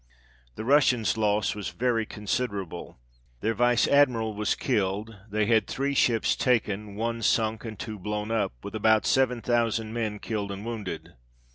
[0.55, 2.99] The Russians' loss was very considerable,
[3.41, 8.31] their Vice Admiral was killed, they had three ships taken, one sunk, and two blown
[8.31, 11.13] up; with about 7000 men killed and wounded.